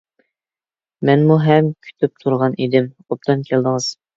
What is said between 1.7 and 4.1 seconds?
كۈتۈپ تۇرغان ئىدىم، ئوبدان كەلدىڭىز.